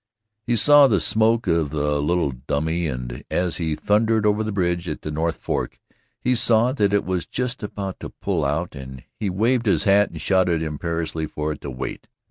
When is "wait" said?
11.69-12.07